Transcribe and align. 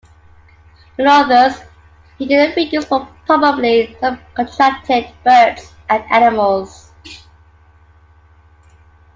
In 0.97 1.05
others 1.05 1.61
he 2.17 2.25
did 2.25 2.49
the 2.49 2.55
figures 2.55 2.85
but 2.85 3.07
probably 3.27 3.95
sub-contracted 4.01 5.11
birds 5.23 5.75
and 5.89 6.03
animals. 6.11 6.89